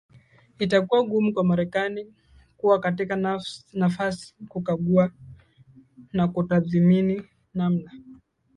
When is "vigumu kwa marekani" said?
1.03-2.13